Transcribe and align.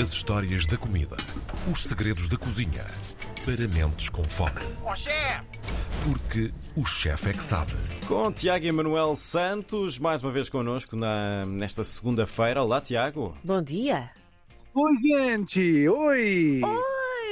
As 0.00 0.12
histórias 0.12 0.66
da 0.66 0.76
comida. 0.76 1.16
Os 1.72 1.82
segredos 1.84 2.28
da 2.28 2.36
cozinha. 2.36 2.84
Para 3.44 3.66
mentes 3.68 4.08
com 4.08 4.24
fome. 4.24 4.60
Ó 4.84 4.94
chefe! 4.94 5.46
Porque 6.04 6.50
o 6.76 6.84
chefe 6.84 7.30
é 7.30 7.32
que 7.32 7.42
sabe. 7.42 7.72
Com 8.06 8.30
Tiago 8.32 8.66
Emanuel 8.66 9.16
Santos, 9.16 9.98
mais 9.98 10.22
uma 10.22 10.30
vez 10.32 10.48
connosco 10.48 10.96
na- 10.96 11.46
nesta 11.46 11.82
segunda-feira. 11.82 12.62
Olá, 12.62 12.80
Tiago. 12.80 13.36
Bom 13.42 13.62
dia. 13.62 14.10
Oi, 14.74 14.92
gente! 15.02 15.88
Oi! 15.88 16.60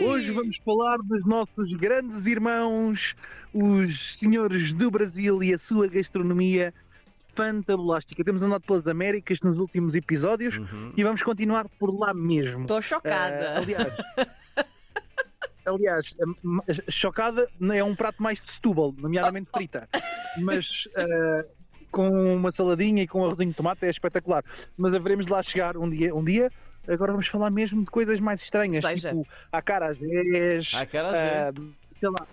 Hoje 0.02 0.30
vamos 0.32 0.56
falar 0.64 0.96
dos 0.98 1.24
nossos 1.26 1.72
grandes 1.74 2.26
irmãos, 2.26 3.14
os 3.52 4.14
senhores 4.14 4.72
do 4.72 4.90
Brasil 4.90 5.42
e 5.42 5.54
a 5.54 5.58
sua 5.58 5.86
gastronomia 5.86 6.72
fantabulástica. 7.34 8.22
Temos 8.24 8.42
andado 8.42 8.62
pelas 8.62 8.86
Américas 8.86 9.40
nos 9.42 9.58
últimos 9.58 9.94
episódios 9.94 10.58
e 10.96 11.02
vamos 11.02 11.22
continuar 11.22 11.68
por 11.78 11.90
lá 11.96 12.12
mesmo. 12.14 12.62
Estou 12.62 12.80
chocada. 12.82 13.56
aliás, 13.58 13.92
aliás, 15.66 16.14
a- 16.20 16.72
a- 16.72 16.90
chocada 16.90 17.48
é 17.72 17.82
um 17.84 17.94
prato 17.94 18.22
mais 18.22 18.42
de 18.42 18.50
Setúbal, 18.50 18.94
nomeadamente 18.98 19.48
frita. 19.54 19.86
Mas 20.38 20.68
ah, 20.96 21.44
com 21.90 22.34
uma 22.34 22.52
saladinha 22.52 23.02
e 23.02 23.06
com 23.06 23.20
um 23.20 23.24
arrozinho 23.24 23.50
de 23.50 23.56
tomate 23.56 23.86
é 23.86 23.90
espetacular. 23.90 24.42
Mas 24.76 24.94
haveremos 24.94 25.26
de 25.26 25.32
lá 25.32 25.42
chegar 25.42 25.76
um 25.76 25.88
dia. 25.88 26.14
Um 26.14 26.24
dia 26.24 26.50
agora 26.86 27.12
vamos 27.12 27.28
falar 27.28 27.50
mesmo 27.50 27.80
de 27.82 27.90
coisas 27.90 28.20
mais 28.20 28.42
estranhas, 28.42 28.84
Seja. 28.84 29.10
tipo 29.10 29.26
acarajés, 29.50 30.74
Acarajé. 30.74 31.48
ah, 31.48 31.52
sei 31.96 32.08
lá, 32.10 32.26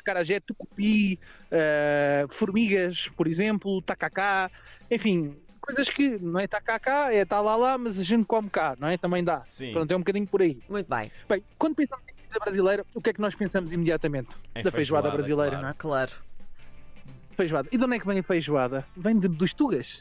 acarajé, 0.00 0.40
tucupi, 0.40 1.18
ah, 1.52 2.26
formigas, 2.28 3.08
por 3.16 3.26
exemplo, 3.26 3.80
tacacá, 3.82 4.50
enfim, 4.90 5.36
coisas 5.60 5.88
que 5.88 6.18
não 6.18 6.40
é 6.40 6.46
tacacá, 6.46 7.12
é 7.12 7.24
tá 7.24 7.40
lá 7.40 7.54
lá, 7.56 7.78
mas 7.78 7.98
a 7.98 8.02
gente 8.02 8.24
come 8.24 8.50
cá, 8.50 8.76
não 8.78 8.88
é? 8.88 8.96
Também 8.96 9.22
dá. 9.22 9.42
Sim. 9.44 9.72
Pronto, 9.72 9.90
é 9.90 9.96
um 9.96 10.00
bocadinho 10.00 10.26
por 10.26 10.42
aí. 10.42 10.58
Muito 10.68 10.88
bem, 10.88 11.10
Bem, 11.28 11.42
quando 11.58 11.74
pensamos 11.76 12.04
em 12.08 12.14
comida 12.14 12.38
brasileira, 12.40 12.86
o 12.94 13.00
que 13.00 13.10
é 13.10 13.12
que 13.12 13.20
nós 13.20 13.34
pensamos 13.34 13.72
imediatamente? 13.72 14.36
Em 14.54 14.62
da 14.62 14.70
feijoada, 14.70 15.10
brasileira, 15.10 15.50
claro. 15.52 15.62
não 15.62 15.70
é? 15.70 15.74
claro. 15.76 16.12
Feijoada. 17.36 17.68
E 17.72 17.78
de 17.78 17.84
onde 17.84 17.96
é 17.96 17.98
que 17.98 18.06
vem 18.06 18.18
a 18.18 18.22
feijoada? 18.22 18.84
Vem 18.96 19.18
de- 19.18 19.28
dos 19.28 19.54
tugas. 19.54 19.94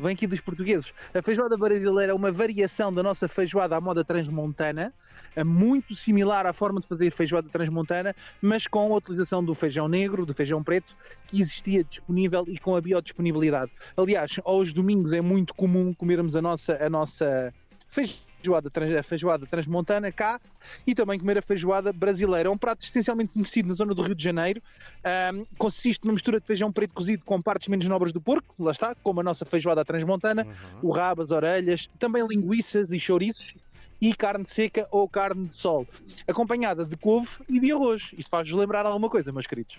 Vem 0.00 0.14
aqui 0.14 0.26
dos 0.26 0.40
portugueses. 0.40 0.94
A 1.12 1.20
feijoada 1.20 1.58
brasileira 1.58 2.12
é 2.12 2.14
uma 2.14 2.32
variação 2.32 2.92
da 2.92 3.02
nossa 3.02 3.28
feijoada 3.28 3.76
à 3.76 3.80
moda 3.80 4.02
transmontana, 4.02 4.94
é 5.36 5.44
muito 5.44 5.94
similar 5.94 6.46
à 6.46 6.54
forma 6.54 6.80
de 6.80 6.88
fazer 6.88 7.10
feijoada 7.10 7.50
transmontana, 7.50 8.14
mas 8.40 8.66
com 8.66 8.92
a 8.92 8.96
utilização 8.96 9.44
do 9.44 9.54
feijão 9.54 9.88
negro, 9.88 10.24
do 10.24 10.32
feijão 10.32 10.64
preto, 10.64 10.96
que 11.26 11.38
existia 11.38 11.84
disponível 11.84 12.44
e 12.48 12.58
com 12.58 12.74
a 12.74 12.80
biodisponibilidade. 12.80 13.70
Aliás, 13.94 14.40
aos 14.42 14.72
domingos 14.72 15.12
é 15.12 15.20
muito 15.20 15.54
comum 15.54 15.92
comermos 15.92 16.34
a 16.34 16.40
nossa, 16.40 16.82
a 16.82 16.88
nossa 16.88 17.52
feijoada, 17.90 18.29
trans- 18.72 18.96
a 18.96 19.02
feijoada 19.02 19.46
transmontana 19.46 20.10
cá 20.12 20.40
e 20.86 20.94
também 20.94 21.18
comer 21.18 21.38
a 21.38 21.42
feijoada 21.42 21.92
brasileira. 21.92 22.48
É 22.48 22.52
um 22.52 22.56
prato 22.58 22.82
essencialmente 22.82 23.32
conhecido 23.32 23.68
na 23.68 23.74
zona 23.74 23.94
do 23.94 24.02
Rio 24.02 24.14
de 24.14 24.22
Janeiro. 24.22 24.60
Ahm, 25.04 25.44
consiste 25.58 26.04
numa 26.04 26.14
mistura 26.14 26.40
de 26.40 26.46
feijão 26.46 26.72
preto 26.72 26.94
cozido 26.94 27.24
com 27.24 27.40
partes 27.40 27.68
menos 27.68 27.86
nobres 27.86 28.12
do 28.12 28.20
porco, 28.20 28.54
lá 28.58 28.72
está, 28.72 28.94
como 29.02 29.20
a 29.20 29.22
nossa 29.22 29.44
feijoada 29.44 29.84
transmontana, 29.84 30.44
Uhum. 30.46 30.88
o 30.90 30.92
rabo, 30.92 31.22
as 31.22 31.30
orelhas, 31.30 31.88
também 31.98 32.26
linguiças 32.26 32.90
e 32.92 32.98
chouriços 33.00 33.54
e 34.00 34.14
carne 34.14 34.44
seca 34.48 34.86
ou 34.90 35.08
carne 35.08 35.48
de 35.48 35.60
sol, 35.60 35.86
acompanhada 36.26 36.84
de 36.84 36.96
couve 36.96 37.28
e 37.48 37.60
de 37.60 37.72
arroz. 37.72 38.10
Isto 38.16 38.30
faz-vos 38.30 38.58
lembrar 38.58 38.86
alguma 38.86 39.10
coisa, 39.10 39.30
meus 39.32 39.46
queridos. 39.46 39.78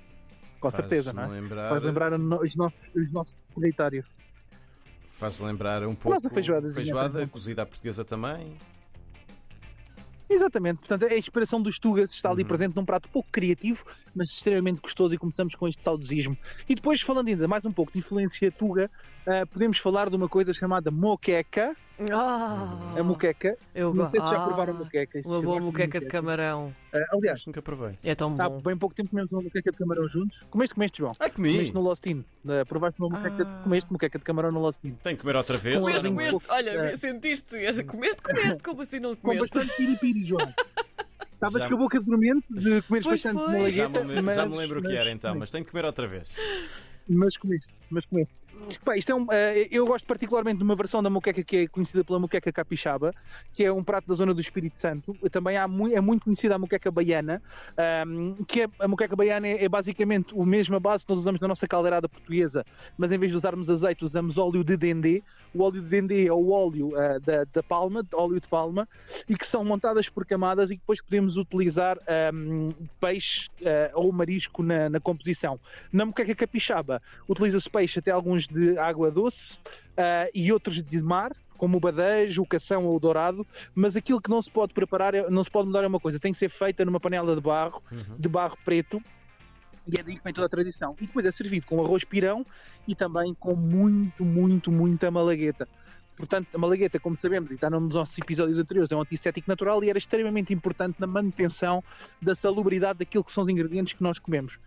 Com 0.59 0.69
certeza, 0.69 1.11
não 1.11 1.23
é? 1.23 1.27
Lembrar, 1.27 1.69
Faz 1.69 1.83
lembrar 1.83 2.11
os 2.13 2.19
nossos, 2.55 2.77
os 2.95 3.11
nossos 3.11 3.39
territórios. 3.55 4.05
Faz 5.21 5.39
lembrar 5.39 5.83
um 5.85 5.93
pouco. 5.93 6.29
feijoadazinha 6.31 6.73
feijoada 6.73 7.09
também. 7.13 7.27
cozida 7.27 7.61
à 7.61 7.65
portuguesa 7.67 8.03
também. 8.03 8.57
Exatamente, 10.27 10.79
portanto, 10.79 11.05
a 11.11 11.15
inspiração 11.15 11.61
dos 11.61 11.77
tugas 11.77 12.07
está 12.09 12.31
ali 12.31 12.41
Uhum. 12.41 12.47
presente 12.47 12.75
num 12.75 12.85
prato 12.85 13.07
pouco 13.09 13.29
criativo, 13.31 13.83
mas 14.15 14.29
extremamente 14.29 14.79
gostoso 14.81 15.13
e 15.13 15.17
começamos 15.17 15.53
com 15.55 15.67
este 15.67 15.83
saudosismo. 15.83 16.35
E 16.67 16.73
depois, 16.73 17.01
falando 17.01 17.27
ainda 17.27 17.47
mais 17.47 17.63
um 17.65 17.71
pouco 17.71 17.91
de 17.91 17.99
influência 17.99 18.51
tuga, 18.51 18.89
ah, 19.27 19.45
podemos 19.45 19.77
falar 19.77 20.09
de 20.09 20.15
uma 20.15 20.27
coisa 20.27 20.53
chamada 20.55 20.89
moqueca. 20.89 21.75
Ah, 22.09 22.95
A 22.97 23.03
moqueca, 23.03 23.55
eu 23.75 23.93
não 23.93 24.09
sei 24.09 24.19
se 24.19 24.25
já 24.25 24.37
ah, 24.43 24.45
provaram 24.47 24.73
moqueca. 24.73 25.21
Uma 25.23 25.35
Eu 25.35 25.41
boa 25.41 25.41
gosto 25.41 25.59
de 25.59 25.65
moqueca 25.65 25.99
de 25.99 26.05
camarão. 26.07 26.75
Ah, 26.93 26.99
aliás, 27.13 27.45
nunca 27.45 27.61
provei. 27.61 27.97
É 28.03 28.15
tão 28.15 28.35
há 28.39 28.49
bom. 28.49 28.59
bem 28.59 28.75
pouco 28.75 28.95
tempo 28.95 29.09
comemos 29.11 29.31
uma 29.31 29.41
moqueca 29.43 29.71
de 29.71 29.77
camarão 29.77 30.07
juntos. 30.07 30.39
Comeste, 30.49 30.73
comeste, 30.73 30.97
João? 30.97 31.11
Ah, 31.19 31.29
comi. 31.29 31.51
Comeste 31.53 31.73
no 31.75 31.81
Lostino. 31.81 32.25
Uh, 32.43 32.65
provaste 32.65 32.99
uma 32.99 33.09
moqueca, 33.09 33.43
Ah. 33.47 33.61
comeste 33.63 33.91
moqueca 33.93 34.17
de 34.17 34.23
camarão 34.25 34.51
no 34.51 34.59
Lostino. 34.61 34.97
Tenho 35.03 35.15
que 35.15 35.21
comer 35.21 35.35
outra 35.35 35.57
vez. 35.57 35.75
Com 35.75 35.81
Comeste, 35.85 36.07
um 36.07 36.11
comeste, 36.11 36.45
olha, 36.49 36.69
eh, 36.71 36.97
sentiste, 36.97 37.55
comeste, 37.85 38.21
comeste, 38.23 38.63
como 38.63 38.81
assim 38.81 38.99
não 38.99 39.15
Com 39.15 39.21
comeste? 39.29 39.49
bastante 39.53 39.77
piripiri, 39.77 40.25
João. 40.25 40.39
Estavas 41.33 41.59
Já- 41.61 41.69
com 41.69 41.75
a 41.75 41.77
boca 41.77 41.99
dormente 41.99 42.45
de 42.51 42.81
comeres 42.83 42.87
Pois 42.87 43.05
bastante 43.05 43.33
foi. 43.35 43.47
malagueta. 43.47 43.71
Já 43.71 43.89
me, 43.89 43.97
lembro, 43.99 44.23
mas, 44.23 44.35
já 44.35 44.45
me 44.45 44.57
lembro 44.57 44.79
o 44.79 44.83
que 44.83 44.95
era 44.95 45.11
então, 45.11 45.35
mas 45.35 45.49
tenho 45.51 45.65
que 45.65 45.71
comer 45.71 45.85
outra 45.85 46.07
vez. 46.07 46.35
Mas 47.09 47.35
comeste, 47.37 47.67
mas 47.89 48.05
comeste. 48.05 48.33
Pá, 48.85 48.95
isto 48.95 49.11
é 49.11 49.15
um, 49.15 49.25
eh, 49.31 49.67
eu 49.71 49.85
gosto 49.85 50.05
particularmente 50.05 50.57
de 50.57 50.63
uma 50.63 50.75
versão 50.75 51.01
da 51.01 51.09
moqueca 51.09 51.43
que 51.43 51.57
é 51.57 51.67
conhecida 51.67 52.03
pela 52.03 52.19
moqueca 52.19 52.51
capixaba, 52.51 53.11
que 53.53 53.63
é 53.63 53.71
um 53.71 53.83
prato 53.83 54.07
da 54.07 54.13
zona 54.13 54.33
do 54.33 54.41
Espírito 54.41 54.79
Santo. 54.81 55.13
Também 55.31 55.57
há, 55.57 55.67
mui- 55.67 55.93
é 55.93 56.01
muito 56.01 56.23
conhecida 56.25 56.55
a 56.55 56.59
moqueca 56.59 56.91
baiana, 56.91 57.41
ahm, 57.77 58.43
que 58.47 58.61
é, 58.61 58.67
a 58.79 58.87
moqueca 58.87 59.15
baiana 59.15 59.47
é, 59.47 59.63
é 59.63 59.69
basicamente 59.69 60.33
a 60.39 60.45
mesma 60.45 60.79
base 60.79 61.05
que 61.05 61.11
nós 61.11 61.19
usamos 61.19 61.39
na 61.39 61.47
nossa 61.47 61.67
caldeirada 61.67 62.07
portuguesa, 62.07 62.63
mas 62.97 63.11
em 63.11 63.17
vez 63.17 63.31
de 63.31 63.37
usarmos 63.37 63.69
azeite, 63.69 64.03
usamos 64.05 64.37
óleo 64.37 64.63
de 64.63 64.77
dendê. 64.77 65.23
O 65.53 65.63
óleo 65.63 65.81
de 65.81 65.89
dendê 65.89 66.27
é 66.27 66.33
o 66.33 66.49
óleo 66.51 66.95
ah, 66.95 67.19
da, 67.19 67.43
da 67.43 67.63
palma, 67.63 68.05
óleo 68.13 68.39
de 68.39 68.47
palma, 68.47 68.87
e 69.27 69.35
que 69.35 69.45
são 69.45 69.63
montadas 69.65 70.09
por 70.09 70.25
camadas 70.25 70.69
e 70.69 70.73
que 70.75 70.79
depois 70.79 71.01
podemos 71.01 71.35
utilizar 71.35 71.97
ahm, 72.07 72.71
peixe 72.99 73.49
ah, 73.65 73.91
ou 73.95 74.11
marisco 74.11 74.63
na, 74.63 74.89
na 74.89 74.99
composição. 74.99 75.59
Na 75.91 76.05
moqueca 76.05 76.35
capixaba 76.35 77.01
utiliza-se 77.27 77.69
peixe 77.69 77.99
até 77.99 78.11
alguns 78.11 78.47
de 78.51 78.77
água 78.77 79.09
doce 79.11 79.57
ah, 79.97 80.27
e 80.33 80.51
outros 80.51 80.81
de 80.81 81.01
mar, 81.01 81.31
como 81.57 81.77
o 81.77 81.79
badejo, 81.79 82.41
o 82.41 82.45
cação 82.45 82.85
ou 82.85 82.95
o 82.95 82.99
dourado, 82.99 83.45
mas 83.75 83.95
aquilo 83.95 84.19
que 84.21 84.29
não 84.29 84.41
se 84.41 84.49
pode 84.49 84.73
preparar, 84.73 85.13
é- 85.13 85.29
não 85.29 85.43
se 85.43 85.51
pode 85.51 85.67
mudar 85.67 85.83
é 85.83 85.87
uma 85.87 85.99
coisa, 85.99 86.19
tem 86.19 86.31
que 86.31 86.37
ser 86.37 86.49
feita 86.49 86.83
numa 86.83 86.99
panela 86.99 87.35
de 87.35 87.41
barro, 87.41 87.81
Uhum. 87.91 88.15
de 88.17 88.27
barro 88.29 88.57
preto, 88.65 89.01
e 89.87 89.99
é 89.99 90.03
daí 90.03 90.15
que 90.17 90.23
vem 90.23 90.33
toda 90.33 90.47
a 90.47 90.49
tradição. 90.49 90.95
E 90.99 91.05
depois 91.07 91.25
é 91.25 91.31
servido 91.31 91.65
com 91.67 91.83
arroz 91.83 92.03
pirão 92.03 92.45
e 92.87 92.95
também 92.95 93.35
com 93.39 93.55
muito, 93.55 94.23
muito, 94.25 94.71
muita 94.71 95.09
malagueta. 95.11 95.67
Portanto, 96.17 96.47
a 96.53 96.57
malagueta, 96.57 96.99
como 96.99 97.17
sabemos, 97.19 97.49
e 97.49 97.55
está 97.55 97.67
nos 97.69 97.95
nossos 97.95 98.15
episódios 98.17 98.57
anteriores, 98.59 98.91
é 98.91 98.95
um 98.95 99.01
antissético 99.01 99.49
natural 99.49 99.83
e 99.83 99.89
era 99.89 99.97
extremamente 99.97 100.53
importante 100.53 100.99
na 100.99 101.07
manutenção 101.07 101.83
da 102.21 102.35
salubridade 102.35 102.99
daquilo 102.99 103.23
que 103.23 103.31
são 103.31 103.43
os 103.43 103.49
ingredientes 103.49 103.93
que 103.93 104.03
nós 104.03 104.19
comemos. 104.19 104.59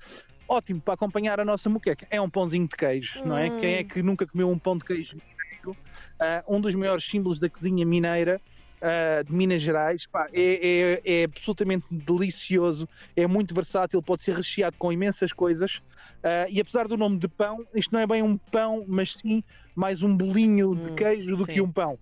Ótimo 0.48 0.82
para 0.82 0.94
acompanhar 0.94 1.40
a 1.40 1.44
nossa 1.44 1.70
moqueca. 1.70 2.06
É 2.10 2.20
um 2.20 2.28
pãozinho 2.30 2.68
de 2.68 2.76
queijo, 2.76 3.20
não 3.24 3.36
é? 3.36 3.50
Hum. 3.50 3.56
Quem 3.58 3.76
é 3.76 3.84
que 3.84 4.02
nunca 4.02 4.26
comeu 4.26 4.48
um 4.48 4.58
pão 4.58 4.76
de 4.76 4.84
queijo 4.84 5.16
mineiro? 5.16 5.78
Ah, 6.20 6.44
um 6.46 6.60
dos 6.60 6.74
maiores 6.74 7.06
símbolos 7.06 7.38
da 7.38 7.48
cozinha 7.50 7.86
mineira 7.86 8.40
ah, 8.82 9.22
de 9.26 9.32
Minas 9.34 9.62
Gerais. 9.62 10.02
Pá, 10.12 10.28
é, 10.32 11.00
é- 11.06 11.20
é 11.22 11.24
absolutamente 11.24 11.86
delicioso, 11.90 12.86
é 13.16 13.26
muito 13.26 13.54
versátil, 13.54 14.02
pode 14.02 14.22
ser 14.22 14.34
recheado 14.36 14.76
com 14.78 14.92
imensas 14.92 15.32
coisas. 15.32 15.80
Ah, 16.22 16.46
e 16.50 16.60
apesar 16.60 16.86
do 16.88 16.96
nome 16.98 17.18
de 17.18 17.28
pão, 17.28 17.58
isto 17.74 17.90
não 17.92 18.00
é 18.00 18.06
bem 18.06 18.22
um 18.22 18.38
pão, 18.50 18.84
mas 18.86 19.12
sim 19.12 19.42
mais 19.74 20.02
um 20.02 20.14
bolinho 20.14 20.74
de 20.76 20.90
Hum, 20.90 20.94
queijo 20.94 21.36
do 21.36 21.46
sim. 21.46 21.52
que 21.54 21.60
um 21.62 21.72
pão. 21.72 21.98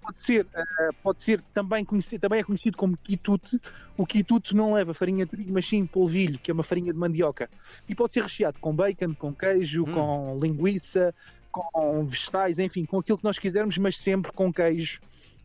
Pode 0.00 0.26
ser, 0.26 0.46
ah, 0.54 0.90
pode 1.02 1.22
ser 1.22 1.42
também 1.54 1.84
conhecido, 1.84 2.20
também 2.20 2.40
é 2.40 2.42
conhecido 2.44 2.76
como 2.76 2.96
quitute. 2.96 3.60
O 3.96 4.06
quitute 4.06 4.54
não 4.56 4.72
leva 4.74 4.94
farinha 4.94 5.24
de 5.24 5.32
trigo, 5.32 5.52
mas 5.52 5.66
sim 5.68 5.86
polvilho, 5.86 6.38
que 6.38 6.50
é 6.50 6.54
uma 6.54 6.62
farinha 6.62 6.92
de 6.92 6.98
mandioca. 6.98 7.50
E 7.88 7.94
pode 7.94 8.14
ser 8.14 8.22
recheado 8.22 8.58
com 8.60 8.74
bacon, 8.74 9.14
com 9.14 9.34
queijo, 9.34 9.84
Hum. 9.84 9.92
com 9.92 10.38
linguiça, 10.40 11.14
com 11.52 12.04
vegetais, 12.04 12.58
enfim, 12.58 12.84
com 12.84 12.98
aquilo 12.98 13.18
que 13.18 13.24
nós 13.24 13.38
quisermos, 13.38 13.76
mas 13.78 13.98
sempre 13.98 14.32
com 14.32 14.52
queijo 14.52 15.00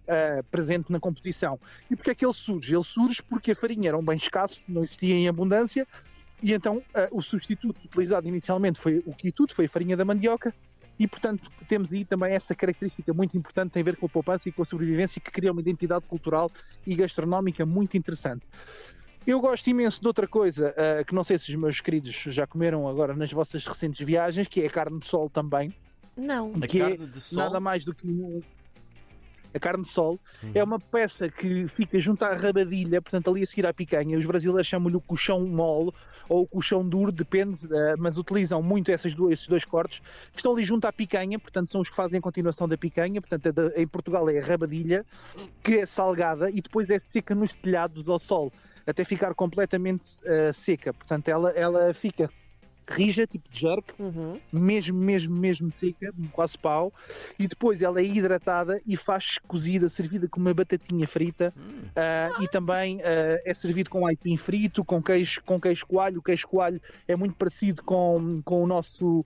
ah, 0.07 0.43
presente 0.51 0.91
na 0.91 0.99
composição. 0.99 1.59
E 1.89 1.95
porquê 1.95 2.11
é 2.11 2.15
que 2.15 2.25
ele 2.25 2.33
surge? 2.33 2.75
Ele 2.75 2.83
surge 2.83 3.23
porque 3.23 3.51
a 3.51 3.55
farinha 3.55 3.89
era 3.89 3.97
um 3.97 4.05
bem 4.05 4.17
escasso, 4.17 4.59
não 4.67 4.83
existia 4.83 5.15
em 5.15 5.27
abundância, 5.27 5.87
e 6.41 6.53
então 6.53 6.81
ah, 6.93 7.07
o 7.11 7.21
substituto 7.21 7.81
utilizado 7.83 8.27
inicialmente 8.27 8.79
foi 8.79 9.01
o 9.05 9.13
quitute, 9.13 9.53
foi 9.55 9.65
a 9.65 9.69
farinha 9.69 9.97
da 9.97 10.05
mandioca, 10.05 10.53
e 10.97 11.07
portanto 11.07 11.49
temos 11.67 11.91
aí 11.91 12.05
também 12.05 12.33
essa 12.33 12.55
característica 12.55 13.13
muito 13.13 13.37
importante, 13.37 13.71
tem 13.71 13.81
a 13.81 13.85
ver 13.85 13.97
com 13.97 14.05
a 14.05 14.09
poupança 14.09 14.47
e 14.47 14.51
com 14.51 14.63
a 14.63 14.65
sobrevivência, 14.65 15.19
que 15.21 15.31
cria 15.31 15.51
uma 15.51 15.61
identidade 15.61 16.05
cultural 16.05 16.49
e 16.85 16.95
gastronómica 16.95 17.65
muito 17.65 17.97
interessante. 17.97 18.45
Eu 19.27 19.39
gosto 19.41 19.67
imenso 19.67 19.99
de 19.99 20.07
outra 20.07 20.27
coisa, 20.27 20.73
ah, 20.77 21.03
que 21.03 21.13
não 21.15 21.23
sei 21.23 21.37
se 21.37 21.49
os 21.49 21.55
meus 21.55 21.81
queridos 21.81 22.11
já 22.13 22.45
comeram 22.45 22.87
agora 22.87 23.15
nas 23.15 23.31
vossas 23.31 23.63
recentes 23.63 24.05
viagens, 24.05 24.47
que 24.47 24.61
é 24.61 24.67
a 24.67 24.69
carne 24.69 24.99
de 24.99 25.05
sol 25.07 25.29
também, 25.29 25.73
Não. 26.15 26.51
A 26.61 26.67
que 26.67 26.79
é 26.81 26.89
carne 26.91 27.07
de 27.07 27.19
sol. 27.19 27.39
nada 27.39 27.59
mais 27.59 27.83
do 27.83 27.93
que 27.93 28.07
um- 28.07 28.41
a 29.55 29.59
carne 29.59 29.83
de 29.83 29.89
sol, 29.89 30.19
Uhum. 30.43 30.51
é 30.53 30.63
uma 30.63 30.79
peça 30.79 31.29
que 31.29 31.65
fica 31.69 31.97
junto 31.99 32.23
à 32.25 32.35
rabadilha, 32.35 33.01
portanto 33.01 33.29
ali 33.31 33.43
a 33.43 33.47
seguir 33.47 33.65
à 33.65 33.73
picanha. 33.73 34.17
Os 34.17 34.25
brasileiros 34.25 34.67
chamam-lhe 34.67 34.97
o 34.97 35.01
colchão 35.01 35.39
mole 35.47 35.91
ou 36.27 36.41
o 36.43 36.47
colchão 36.47 36.87
duro, 36.87 37.11
depende, 37.11 37.57
eh, 37.71 37.95
mas 37.97 38.17
utilizam 38.17 38.61
muito 38.61 38.91
essas 38.91 39.13
duas, 39.13 39.33
esses 39.33 39.47
dois 39.47 39.63
cortes, 39.63 39.99
que 40.31 40.37
estão 40.39 40.51
ali 40.53 40.63
junto 40.65 40.85
à 40.85 40.91
picanha, 40.91 41.39
portanto 41.39 41.71
são 41.71 41.81
os 41.81 41.89
que 41.89 41.95
fazem 41.95 42.19
a 42.19 42.21
continuação 42.21 42.67
da 42.67 42.77
picanha, 42.77 43.21
portanto 43.21 43.71
é 43.75 43.81
em 43.81 43.87
Portugal 43.87 44.27
é 44.29 44.39
a 44.39 44.45
rabadilha, 44.45 45.05
que 45.63 45.75
é 45.77 45.85
salgada 45.85 46.49
e 46.49 46.61
depois 46.61 46.89
é 46.89 46.99
seca 47.13 47.33
nos 47.33 47.53
telhados 47.53 48.07
ao 48.09 48.19
sol, 48.21 48.51
até 48.85 49.03
ficar 49.05 49.33
completamente 49.33 50.03
eh, 50.25 50.51
seca. 50.51 50.93
Portanto, 50.93 51.27
ela, 51.29 51.51
ela 51.51 51.93
fica 51.93 52.29
rija, 52.89 53.25
tipo 53.27 53.49
de 53.49 53.59
jerk, 53.59 53.93
Uhum. 53.99 54.39
mesmo, 54.51 54.97
mesmo, 54.99 55.35
mesmo 55.35 55.73
seca, 55.79 56.13
quase 56.31 56.57
pau, 56.57 56.93
e 57.39 57.47
depois 57.47 57.81
ela 57.81 57.99
é 57.99 58.03
hidratada 58.03 58.79
e 58.85 58.95
faz 58.95 59.37
cozida, 59.47 59.89
servida 59.89 60.27
com 60.29 60.39
uma 60.39 60.53
batatinha 60.53 61.07
frita 61.07 61.53
ah, 61.95 62.29
e 62.41 62.47
também 62.47 62.99
ah, 63.01 63.39
é 63.45 63.53
servido 63.55 63.89
com 63.89 64.05
aipim 64.05 64.37
frito, 64.37 64.83
com 64.85 65.01
queijo, 65.01 65.41
com 65.43 65.59
queijo 65.59 65.85
coalho. 65.87 66.19
O 66.19 66.23
queijo 66.23 66.47
coalho 66.47 66.79
é 67.07 67.15
muito 67.15 67.35
parecido 67.35 67.83
com, 67.83 68.41
com 68.43 68.63
o 68.63 68.67
nosso 68.67 69.25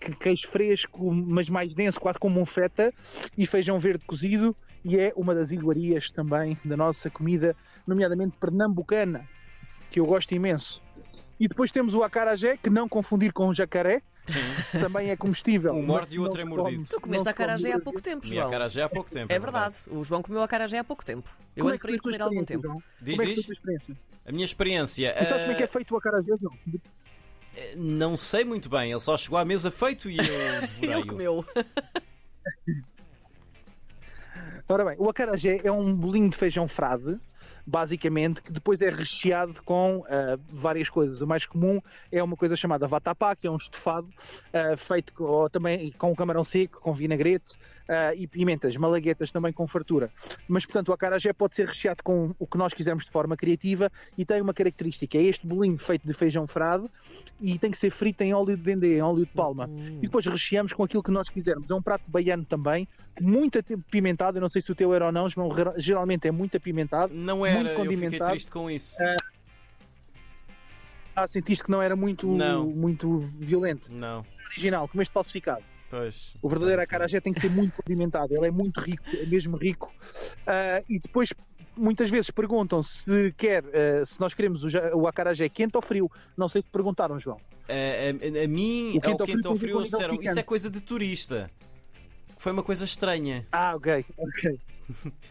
que- 0.00 0.16
queijo 0.16 0.48
fresco, 0.48 1.12
mas 1.12 1.48
mais 1.48 1.72
denso, 1.72 2.00
quase 2.00 2.18
como 2.18 2.40
um 2.40 2.44
feta, 2.44 2.92
e 3.38 3.46
feijão 3.46 3.78
verde 3.78 4.04
cozido. 4.04 4.56
E 4.84 4.98
é 4.98 5.12
uma 5.16 5.34
das 5.34 5.50
iguarias 5.50 6.08
também 6.08 6.56
da 6.64 6.76
nossa 6.76 7.10
comida, 7.10 7.56
nomeadamente 7.86 8.36
pernambucana, 8.38 9.28
que 9.90 9.98
eu 9.98 10.06
gosto 10.06 10.32
imenso. 10.32 10.80
E 11.38 11.46
depois 11.48 11.70
temos 11.70 11.92
o 11.94 12.02
acarajé, 12.02 12.56
que 12.56 12.70
não 12.70 12.88
confundir 12.88 13.32
com 13.32 13.48
o 13.48 13.54
jacaré, 13.54 14.00
também 14.80 15.10
é 15.10 15.16
comestível. 15.16 15.72
Um 15.74 15.82
morde 15.84 16.14
e 16.16 16.18
o 16.18 16.22
outro 16.22 16.40
é 16.40 16.44
mordido. 16.44 16.76
come- 16.78 16.86
Tu 16.88 17.00
comeste 17.00 17.28
acarajé 17.28 17.72
há 17.72 17.78
pouco 17.80 18.00
tempo, 18.02 18.26
João. 18.26 18.46
acarajé 18.48 18.82
há 18.82 18.88
pouco 18.88 19.10
tempo. 19.10 19.32
É 19.32 19.38
verdade. 19.38 19.76
O 19.88 20.02
João 20.02 20.22
comeu 20.22 20.42
acarajé 20.42 20.78
há 20.78 20.84
pouco 20.84 21.04
tempo. 21.04 21.28
Eu 21.54 21.62
Como 21.62 21.68
é 21.68 21.72
ando 21.72 21.80
que 21.80 21.86
para 21.86 21.94
ir 21.96 22.00
comer 22.00 22.22
há 22.22 22.24
algum 22.24 22.44
tempo. 22.44 22.66
João? 22.66 22.82
Diz, 23.00 23.16
Como 23.16 23.22
é 23.22 23.26
que 23.26 23.26
foi 23.26 23.32
a 23.32 23.34
diz. 23.34 23.44
tua 23.46 23.52
experiência? 23.54 23.96
A 24.26 24.32
minha 24.32 24.44
experiência. 24.44 25.14
E 25.20 25.24
sabes 25.24 25.42
como 25.44 25.52
é 25.52 25.56
que 25.56 25.62
é 25.62 25.66
ah, 25.66 25.68
feito 25.68 25.94
o 25.94 25.98
acarajé, 25.98 26.32
João? 26.40 26.54
Não 27.76 28.16
sei 28.16 28.44
muito 28.44 28.68
bem. 28.68 28.90
Ele 28.90 29.00
só 29.00 29.16
chegou 29.16 29.38
à 29.38 29.44
mesa 29.44 29.70
feito 29.70 30.10
e 30.10 30.16
eu 30.16 30.24
Ele 30.82 31.04
devorei-o. 31.04 31.06
comeu. 31.06 31.44
Ora 34.68 34.84
bem, 34.84 34.96
o 34.98 35.08
acarajé 35.08 35.60
é 35.62 35.70
um 35.70 35.94
bolinho 35.94 36.28
de 36.28 36.36
feijão 36.36 36.66
frade, 36.66 37.18
basicamente, 37.66 38.40
que 38.42 38.52
depois 38.52 38.80
é 38.80 38.88
recheado 38.88 39.60
com 39.64 40.02
ah, 40.08 40.38
várias 40.48 40.88
coisas. 40.88 41.20
O 41.20 41.26
mais 41.26 41.44
comum 41.44 41.80
é 42.12 42.22
uma 42.22 42.36
coisa 42.36 42.56
chamada 42.56 42.86
vatapá, 42.86 43.34
que 43.34 43.46
é 43.46 43.50
um 43.50 43.56
estofado 43.56 44.08
ah, 44.52 44.76
feito 44.76 45.12
com, 45.12 45.48
também 45.48 45.90
com 45.92 46.14
camarão 46.14 46.44
seco, 46.44 46.80
com 46.80 46.92
vinagrete 46.92 47.44
ah, 47.88 48.14
e 48.14 48.26
pimentas, 48.26 48.76
malaguetas 48.76 49.30
também 49.30 49.52
com 49.52 49.66
fartura. 49.66 50.10
Mas, 50.46 50.64
portanto, 50.64 50.88
o 50.90 50.92
acarajé 50.92 51.32
pode 51.32 51.54
ser 51.54 51.66
recheado 51.66 52.02
com 52.02 52.34
o 52.38 52.46
que 52.46 52.56
nós 52.56 52.72
quisermos 52.72 53.04
de 53.04 53.10
forma 53.10 53.36
criativa 53.36 53.90
e 54.16 54.24
tem 54.24 54.40
uma 54.40 54.54
característica, 54.54 55.18
é 55.18 55.22
este 55.22 55.46
bolinho 55.46 55.78
feito 55.78 56.06
de 56.06 56.14
feijão 56.14 56.46
frade 56.46 56.88
e 57.40 57.58
tem 57.58 57.70
que 57.70 57.78
ser 57.78 57.90
frito 57.90 58.22
em 58.22 58.32
óleo 58.32 58.56
de 58.56 58.62
dendê, 58.62 58.98
em 58.98 59.02
óleo 59.02 59.24
de 59.24 59.32
palma. 59.32 59.66
Hum. 59.66 59.98
E 59.98 60.02
depois 60.02 60.24
recheamos 60.26 60.72
com 60.72 60.84
aquilo 60.84 61.02
que 61.02 61.10
nós 61.10 61.28
quisermos. 61.28 61.68
É 61.68 61.74
um 61.74 61.82
prato 61.82 62.04
baiano 62.08 62.44
também, 62.44 62.86
muito 63.22 63.58
apimentado. 63.58 64.38
Eu 64.38 64.42
não 64.42 64.50
sei 64.50 64.62
se 64.62 64.70
o 64.70 64.74
teu 64.74 64.92
era 64.94 65.06
ou 65.06 65.12
não, 65.12 65.28
João, 65.28 65.54
ger- 65.54 65.74
geralmente 65.76 66.26
é 66.28 66.30
muito 66.30 66.56
apimentado. 66.56 67.12
Não 67.14 67.44
era, 67.44 67.56
Muito 67.56 67.68
eu 67.68 67.74
fiquei 67.80 67.86
condimentado. 67.96 68.30
triste 68.30 68.50
com 68.50 68.70
isso. 68.70 68.96
Ah, 71.14 71.26
sentiste 71.28 71.64
que 71.64 71.70
não 71.70 71.80
era 71.80 71.96
muito, 71.96 72.26
Não. 72.26 72.66
muito 72.66 73.18
violento. 73.18 73.90
Não, 73.90 74.24
Original, 74.52 74.86
comeste 74.86 75.12
falsificado. 75.12 75.62
pois. 75.90 76.34
O 76.42 76.48
verdadeiro 76.48 76.82
acarajé 76.82 77.20
tem 77.20 77.32
que 77.32 77.40
ser 77.40 77.50
muito 77.50 77.72
condimentado. 77.82 78.34
Ele 78.34 78.48
é 78.48 78.50
muito 78.50 78.80
rico, 78.82 79.04
é 79.14 79.24
mesmo 79.24 79.56
rico. 79.56 79.92
Ah, 80.46 80.82
e 80.88 80.98
depois 80.98 81.32
muitas 81.74 82.10
vezes 82.10 82.30
perguntam 82.30 82.82
se 82.82 83.04
quer, 83.36 83.64
ah, 83.64 84.04
se 84.04 84.20
nós 84.20 84.34
queremos 84.34 84.62
o, 84.62 84.68
o 84.94 85.06
acarajé 85.08 85.48
quente 85.48 85.74
ou 85.76 85.80
frio. 85.82 86.10
Não 86.36 86.48
sei 86.50 86.60
se 86.60 86.68
te 86.68 86.72
perguntaram, 86.72 87.18
João. 87.18 87.38
A, 87.68 87.72
a- 87.72 88.44
a 88.44 88.48
mim, 88.48 88.90
O 88.96 89.00
quente 89.00 89.20
ao 89.22 89.26
quente 89.26 89.40
tem 89.40 89.56
frio, 89.56 89.78
o 89.78 89.82
disseram 89.84 90.14
isso 90.20 90.38
é 90.38 90.42
coisa 90.42 90.68
de 90.68 90.80
turista. 90.82 91.50
Foi 92.36 92.52
uma 92.52 92.62
coisa 92.62 92.84
estranha. 92.84 93.44
Ah, 93.50 93.74
ok, 93.74 94.04
ok. 94.16 94.60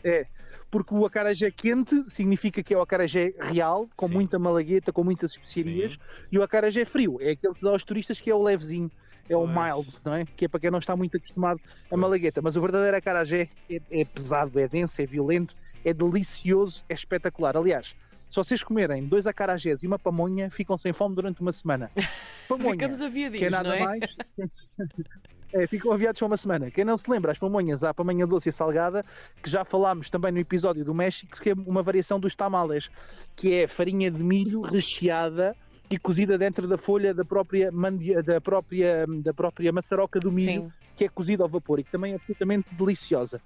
É, 0.03 0.27
porque 0.69 0.93
o 0.93 1.05
acarajé 1.05 1.51
quente 1.51 2.03
significa 2.13 2.61
que 2.61 2.73
é 2.73 2.77
o 2.77 2.81
acarajé 2.81 3.33
real, 3.39 3.87
com 3.95 4.07
Sim. 4.07 4.13
muita 4.15 4.37
malagueta, 4.37 4.91
com 4.91 5.03
muitas 5.03 5.31
especiarias, 5.31 5.97
e 6.31 6.37
o 6.37 6.43
acarajé 6.43 6.83
frio 6.83 7.17
é 7.21 7.31
aquele 7.31 7.53
que 7.53 7.61
dá 7.61 7.69
aos 7.69 7.83
turistas 7.83 8.19
que 8.19 8.29
é 8.29 8.35
o 8.35 8.41
levezinho, 8.41 8.91
é 9.29 9.35
o 9.35 9.47
mild, 9.47 9.87
não 10.03 10.13
é? 10.13 10.25
Que 10.25 10.45
é 10.45 10.47
para 10.47 10.59
quem 10.59 10.71
não 10.71 10.79
está 10.79 10.95
muito 10.95 11.17
acostumado 11.17 11.59
a 11.89 11.97
malagueta. 11.97 12.41
Mas 12.41 12.55
o 12.55 12.61
verdadeiro 12.61 12.97
acarajé 12.97 13.49
é, 13.69 13.81
é 13.89 14.05
pesado, 14.05 14.59
é 14.59 14.67
denso, 14.67 15.01
é 15.01 15.05
violento, 15.05 15.55
é 15.83 15.93
delicioso, 15.93 16.83
é 16.89 16.93
espetacular. 16.93 17.55
Aliás, 17.55 17.95
se 18.29 18.43
vocês 18.43 18.63
comerem 18.63 19.05
dois 19.05 19.25
acarajés 19.25 19.81
e 19.81 19.87
uma 19.87 19.97
pamonha, 19.97 20.49
ficam 20.49 20.77
sem 20.77 20.91
fome 20.91 21.15
durante 21.15 21.41
uma 21.41 21.51
semana. 21.51 21.89
Pamonha, 22.49 22.71
Ficamos 22.73 22.99
que 22.99 23.03
é 23.03 23.07
aviadinhos, 23.07 23.51
nada 23.51 23.69
não 23.69 23.75
é? 23.75 23.79
mais. 23.79 24.15
É, 25.57 25.65
ficam 25.67 25.93
aviados 25.93 26.19
para 26.19 26.25
uma 26.27 26.35
semana. 26.35 26.69
Quem 26.69 26.83
não 26.83 26.97
se 26.97 27.09
lembra, 27.09 27.31
as 27.31 27.39
pamonhas 27.39 27.81
há 27.81 27.91
a 27.91 27.93
pamonha 27.93 28.27
doce 28.27 28.49
e 28.49 28.51
salgada, 28.51 29.05
que 29.41 29.49
já 29.49 29.63
falámos 29.63 30.09
também 30.09 30.29
no 30.29 30.39
episódio 30.39 30.83
do 30.83 30.93
México, 30.93 31.39
que 31.39 31.51
é 31.51 31.53
uma 31.53 31.81
variação 31.81 32.19
dos 32.19 32.35
tamales, 32.35 32.89
que 33.37 33.53
é 33.53 33.65
farinha 33.65 34.11
de 34.11 34.21
milho 34.21 34.59
recheada 34.59 35.55
e 35.89 35.97
cozida 35.97 36.37
dentro 36.37 36.67
da 36.67 36.77
folha 36.77 37.13
da 37.13 37.23
própria, 37.23 37.71
mandia, 37.71 38.21
da 38.21 38.41
própria, 38.41 39.05
da 39.23 39.33
própria 39.33 39.71
maçaroca 39.71 40.19
do 40.19 40.29
milho, 40.29 40.63
Sim. 40.63 40.71
que 40.97 41.05
é 41.05 41.07
cozida 41.07 41.43
ao 41.43 41.47
vapor 41.47 41.79
e 41.79 41.85
que 41.85 41.91
também 41.91 42.11
é 42.11 42.15
absolutamente 42.15 42.67
deliciosa. 42.75 43.39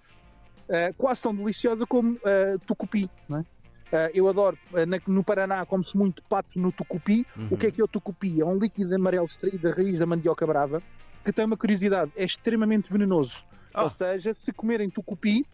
Uh, 0.68 0.92
quase 0.98 1.22
tão 1.22 1.36
deliciosa 1.36 1.86
como 1.88 2.14
uh, 2.14 2.60
tucupi, 2.66 3.08
não 3.28 3.38
é? 3.38 3.42
Uh, 3.42 4.12
eu 4.14 4.28
adoro, 4.28 4.58
uh, 4.72 4.86
na- 4.86 5.00
no 5.08 5.24
Paraná 5.24 5.64
come-se 5.66 5.96
muito 5.96 6.24
pato 6.30 6.60
no 6.60 6.72
tucupi. 6.72 7.26
O 7.52 7.58
que 7.58 7.68
é 7.68 7.72
que 7.72 7.82
é 7.82 7.84
o 7.84 7.88
tucupi? 7.88 8.40
É 8.42 8.46
um 8.46 8.58
líquido 8.58 8.96
amarelo 8.96 9.26
extraído 9.28 9.60
da 9.60 9.72
raiz 9.76 9.98
da 10.00 10.06
mandioca 10.06 10.46
brava, 10.48 10.82
que 11.24 11.32
tem 11.32 11.46
uma 11.46 11.58
curiosidade, 11.58 12.12
é 12.16 12.26
extremamente 12.26 12.92
venenoso. 12.92 13.44
Ah. 13.74 13.84
Ou 13.84 13.92
seja, 13.92 14.36
se 14.44 14.52
comerem 14.52 14.90
tucupi, 14.90 15.46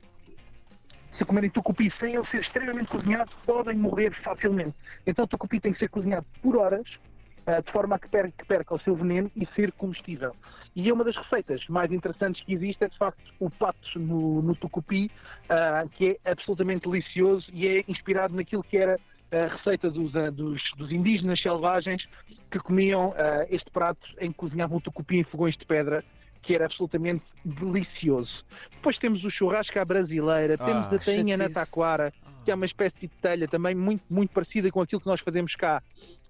se 1.11 1.23
comerem 1.25 1.49
tucupi 1.49 1.89
sem 1.89 2.15
ele 2.15 2.23
ser 2.23 2.39
extremamente 2.39 2.89
cozinhado, 2.89 3.31
podem 3.45 3.75
morrer 3.75 4.11
facilmente. 4.13 4.75
Então 5.05 5.25
o 5.25 5.27
tucupi 5.27 5.59
tem 5.59 5.71
que 5.71 5.77
ser 5.77 5.89
cozinhado 5.89 6.25
por 6.41 6.57
horas, 6.57 6.99
ah, 7.45 7.61
de 7.61 7.71
forma 7.71 7.95
a 7.95 7.99
que 7.99 8.09
perca, 8.09 8.33
que 8.37 8.45
perca 8.45 8.75
o 8.75 8.79
seu 8.79 8.95
veneno 8.95 9.31
e 9.35 9.45
ser 9.55 9.71
comestível. 9.73 10.35
E 10.75 10.89
é 10.89 10.93
uma 10.93 11.03
das 11.03 11.15
receitas 11.15 11.65
mais 11.69 11.91
interessantes 11.91 12.43
que 12.43 12.53
existe, 12.53 12.83
é 12.83 12.89
de 12.89 12.97
facto 12.97 13.23
o 13.39 13.49
pato 13.49 13.97
no, 13.97 14.41
no 14.41 14.55
tucupi, 14.55 15.09
ah, 15.49 15.85
que 15.91 16.19
é 16.23 16.31
absolutamente 16.31 16.89
delicioso 16.89 17.47
e 17.53 17.67
é 17.67 17.85
inspirado 17.87 18.35
naquilo 18.35 18.63
que 18.63 18.77
era 18.77 18.99
a 19.35 19.47
receita 19.47 19.89
dos, 19.89 20.15
ah, 20.15 20.29
dos, 20.29 20.61
dos 20.77 20.91
indígenas 20.91 21.41
selvagens 21.41 22.07
que 22.49 22.59
comiam 22.59 23.13
ah, 23.17 23.45
este 23.49 23.69
prato 23.69 24.07
em 24.19 24.31
que 24.31 24.37
cozinhavam 24.37 24.77
o 24.77 24.81
tucupi 24.81 25.17
em 25.17 25.23
fogões 25.23 25.57
de 25.57 25.65
pedra, 25.65 26.03
que 26.41 26.55
era 26.55 26.65
absolutamente 26.65 27.23
delicioso. 27.43 28.45
Depois 28.71 28.97
temos 28.97 29.23
o 29.23 29.29
churrasco 29.29 29.77
à 29.77 29.83
brasileira, 29.83 30.57
temos 30.57 30.87
Ah, 30.87 30.95
a 30.95 30.99
tainha 30.99 31.37
na 31.37 31.49
taquara, 31.49 32.13
que 32.45 32.51
é 32.51 32.55
uma 32.55 32.65
espécie 32.65 33.01
de 33.01 33.07
telha 33.21 33.47
também 33.47 33.75
muito, 33.75 34.03
muito 34.09 34.31
parecida 34.31 34.71
com 34.71 34.79
aquilo 34.79 35.01
que 35.01 35.07
nós 35.07 35.19
fazemos 35.19 35.55
cá 35.55 35.83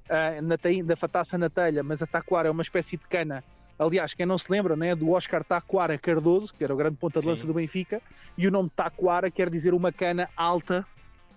ah, 0.09 0.41
na 0.41 0.57
tainha, 0.57 0.83
da 0.83 0.95
fataça 0.95 1.37
na 1.37 1.49
telha, 1.49 1.83
mas 1.83 2.01
a 2.01 2.07
taquara 2.07 2.47
é 2.47 2.51
uma 2.51 2.63
espécie 2.63 2.97
de 2.97 3.05
cana. 3.07 3.43
Aliás, 3.77 4.13
quem 4.13 4.25
não 4.25 4.37
se 4.37 4.49
lembra, 4.49 4.77
né, 4.77 4.95
do 4.95 5.11
Oscar 5.11 5.43
Taquara 5.43 5.97
Cardoso, 5.97 6.53
que 6.53 6.63
era 6.63 6.73
o 6.73 6.77
grande 6.77 6.95
ponta 6.95 7.19
de 7.19 7.27
lança 7.27 7.45
do 7.45 7.53
Benfica, 7.53 8.01
e 8.37 8.47
o 8.47 8.51
nome 8.51 8.69
Taquara 8.73 9.29
quer 9.29 9.49
dizer 9.49 9.73
uma 9.73 9.91
cana 9.91 10.29
alta 10.37 10.85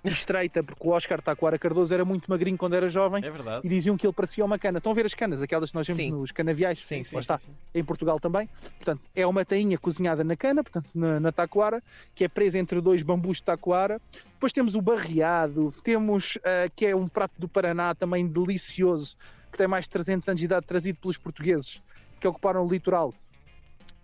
estreita, 0.05 0.63
porque 0.63 0.87
o 0.87 0.91
Oscar 0.91 1.21
Taquara 1.21 1.59
Cardoso 1.59 1.93
era 1.93 2.05
muito 2.05 2.31
magrinho 2.31 2.57
quando 2.57 2.75
era 2.75 2.89
jovem 2.89 3.25
É 3.25 3.31
verdade. 3.31 3.67
e 3.67 3.69
diziam 3.69 3.97
que 3.97 4.07
ele 4.07 4.13
parecia 4.13 4.45
uma 4.45 4.59
cana. 4.59 4.79
Estão 4.79 4.93
a 4.93 4.95
ver 4.95 5.07
as 5.07 5.15
canas, 5.15 5.43
aquelas 5.43 5.71
que 5.71 5.77
nós 5.77 5.87
vemos 5.87 6.03
Sim. 6.03 6.11
nos 6.11 6.33
canaviais? 6.33 6.85
Sim, 6.85 7.03
Lá 7.13 7.21
está 7.21 7.39
sim. 7.39 7.49
em 7.75 7.83
Portugal 7.85 8.19
também. 8.21 8.49
Portanto, 8.77 9.03
é 9.15 9.27
uma 9.27 9.45
tainha 9.45 9.77
cozinhada 9.79 10.23
na 10.23 10.37
cana, 10.37 10.63
portanto, 10.63 10.89
na, 10.95 11.19
na 11.21 11.33
taquara, 11.33 11.83
que 12.15 12.25
é 12.25 12.29
presa 12.29 12.59
entre 12.59 12.81
dois 12.81 13.03
bambus 13.03 13.39
de 13.39 13.45
taquara. 13.45 14.01
Depois 14.35 14.53
temos 14.53 14.75
o 14.75 14.81
barreado, 14.81 15.73
temos, 15.83 16.39
ah, 16.45 16.71
que 16.75 16.87
é 16.87 16.95
um 16.95 17.09
prato 17.09 17.33
do 17.39 17.49
Paraná 17.49 17.95
também 17.95 18.27
delicioso, 18.27 19.17
que 19.51 19.59
tem 19.59 19.67
mais 19.67 19.85
de 19.87 19.91
300 19.91 20.29
anos 20.29 20.39
de 20.39 20.45
idade, 20.45 20.67
trazido 20.67 20.99
pelos 21.01 21.17
portugueses, 21.17 21.83
que 22.21 22.29
ocuparam 22.29 22.65
o 22.65 22.71
litoral, 22.71 23.13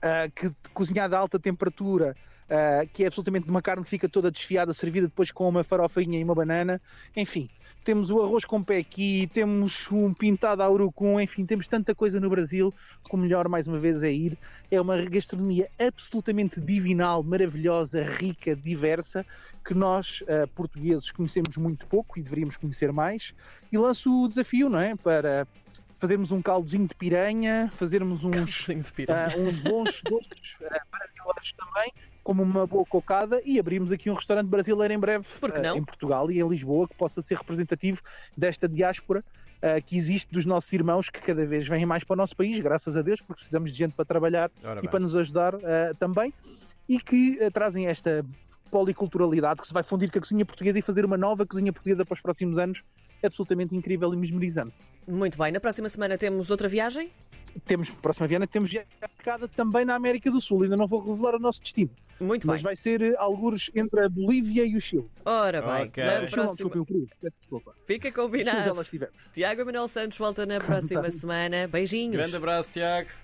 ah, 0.03 0.29
que 0.35 0.51
cozinhada 0.73 1.17
a 1.17 1.21
alta 1.21 1.39
temperatura, 1.39 2.17
ah, 2.49 2.85
que 2.93 3.05
é 3.05 3.07
absolutamente 3.07 3.45
de 3.45 3.51
uma 3.51 3.63
carne 3.63 3.83
que 3.83 3.89
fica 3.89 4.09
toda 4.09 4.31
desfiada, 4.31 4.75
servida 4.75 5.07
depois 5.07 5.31
com 5.31 5.49
uma 5.49 5.65
farofinha 5.65 6.19
e 6.19 6.25
uma 6.25 6.35
banana. 6.35 6.81
Enfim, 7.17 7.49
temos 7.83 8.11
o 8.11 8.23
arroz 8.23 8.45
com 8.45 8.63
pequi, 8.63 9.29
temos 9.33 9.91
um 9.91 10.13
pintado 10.13 10.63
a 10.63 10.71
urucum, 10.71 11.19
enfim, 11.21 11.47
temos 11.47 11.67
tanta 11.67 11.95
coisa 11.95 12.21
no 12.21 12.29
Brasil 12.29 12.73
que 13.09 13.15
o 13.15 13.19
melhor, 13.19 13.49
mais 13.49 13.67
uma 13.67 13.79
vez, 13.79 14.03
é 14.03 14.13
ir. 14.13 14.39
É 14.71 14.81
uma 14.81 15.03
gastronomia 15.05 15.69
absolutamente 15.81 16.61
divinal, 16.61 17.23
maravilhosa, 17.23 18.03
rica, 18.03 18.55
diversa, 18.55 19.25
que 19.65 19.75
nós, 19.75 20.23
ah, 20.29 20.47
portugueses, 20.55 21.11
conhecemos 21.11 21.57
muito 21.57 21.87
pouco 21.87 22.19
e 22.19 22.23
deveríamos 22.23 22.57
conhecer 22.57 22.93
mais. 22.93 23.35
E 23.73 23.79
lanço 23.79 24.25
o 24.25 24.29
desafio, 24.29 24.69
não 24.69 24.81
é? 24.81 24.95
Para 24.97 25.47
fazermos 25.97 26.33
um 26.33 26.43
caldozinho 26.43 26.87
de 26.87 26.95
piranha, 26.95 27.71
fazermos 27.73 28.25
uns, 28.25 28.67
de 28.67 28.93
piranha. 28.93 29.35
ah, 29.35 29.39
uns 29.39 29.61
bons 29.61 29.91
gostos 30.09 30.57
ah, 30.63 30.83
maravilhosos 30.93 31.53
também 31.53 31.93
como 32.25 32.43
uma 32.43 32.67
boa 32.67 32.85
cocada 32.87 33.41
e 33.45 33.61
abrimos 33.61 33.93
aqui 33.93 34.11
um 34.11 34.15
restaurante 34.15 34.49
brasileiro 34.49 34.95
em 34.95 34.99
breve 34.99 35.27
eh, 35.43 35.63
não? 35.63 35.77
em 35.77 35.85
Portugal 35.85 36.31
e 36.31 36.41
em 36.41 36.49
Lisboa 36.49 36.89
que 36.89 36.97
possa 36.97 37.21
ser 37.21 37.37
representativo 37.37 38.01
desta 38.37 38.67
diáspora 38.67 39.23
eh, 39.61 39.81
que 39.83 39.95
existe 39.97 40.33
dos 40.33 40.47
nossos 40.47 40.73
irmãos 40.73 41.11
que 41.11 41.21
cada 41.21 41.47
vez 41.47 41.69
vêm 41.69 41.85
mais 41.85 42.03
para 42.03 42.15
o 42.15 42.17
nosso 42.17 42.35
país, 42.35 42.59
graças 42.61 42.97
a 42.97 43.03
Deus, 43.03 43.21
porque 43.21 43.41
precisamos 43.41 43.71
de 43.71 43.79
gente 43.79 43.93
para 43.93 44.07
trabalhar 44.07 44.51
Ora 44.65 44.79
e 44.79 44.83
bem. 44.83 44.91
para 44.91 45.01
nos 45.01 45.15
ajudar 45.15 45.55
eh, 45.63 45.93
também 45.99 46.33
e 46.89 46.99
que 46.99 47.39
trazem 47.53 47.87
esta 47.87 48.25
policulturalidade 48.71 49.61
que 49.61 49.69
se 49.69 49.75
vai 49.75 49.83
fundir 49.83 50.11
com 50.11 50.19
a 50.19 50.21
cozinha 50.21 50.45
portuguesa 50.45 50.79
e 50.79 50.83
fazer 50.83 51.05
uma 51.05 51.17
nova 51.17 51.47
cozinha 51.47 51.73
portuguesa 51.73 52.05
para 52.05 52.15
os 52.15 52.21
próximos 52.21 52.59
anos 52.59 52.83
absolutamente 53.27 53.75
incrível 53.75 54.13
e 54.13 54.17
mesmerizante. 54.17 54.87
Muito 55.07 55.39
bem, 55.39 55.53
na 55.53 55.61
próxima 55.61 55.89
semana 55.89 56.17
temos 56.17 56.51
outra 56.51 56.69
viagem. 56.69 57.11
Temos, 57.67 57.91
próxima 57.91 58.27
Viana, 58.27 58.47
temos 58.47 58.71
viagem 58.71 58.89
marcada 59.01 59.49
também 59.49 59.85
na 59.85 59.95
América 59.95 60.31
do 60.31 60.41
Sul, 60.41 60.63
ainda 60.63 60.77
não 60.77 60.87
vou 60.87 61.01
revelar 61.01 61.35
o 61.35 61.39
nosso 61.39 61.61
destino, 61.63 61.91
Muito 62.21 62.47
mas 62.47 62.57
bem. 62.61 62.65
vai 62.65 62.77
ser 62.77 63.01
eh, 63.03 63.15
algures 63.17 63.71
entre 63.75 64.01
a 64.05 64.09
Bolívia 64.09 64.65
e 64.67 64.77
o 64.77 64.81
Chile. 64.81 65.07
Ora 65.25 65.63
bem, 65.63 65.87
Ok. 65.89 66.05
na 66.05 66.13
O 66.13 66.27
Chile 66.29 66.37
não, 66.37 66.47
próxima... 66.47 66.55
desculpa, 66.55 66.79
o 66.81 66.87
Peru, 66.87 67.09
peço 67.21 67.35
desculpa. 67.41 67.75
fica 67.87 68.13
combinado. 68.13 68.85
Tiago 69.33 69.61
Emanuel 69.63 69.89
Santos 69.89 70.19
volta 70.19 70.45
na 70.45 70.59
próxima 70.59 71.09
semana. 71.13 71.67
Beijinhos. 71.69 72.17
Grande 72.17 72.37
abraço, 72.37 72.71
Tiago. 72.73 73.09